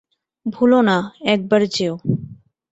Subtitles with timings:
[0.45, 0.97] ভুলো না,
[1.25, 1.95] একবার যেয়ো।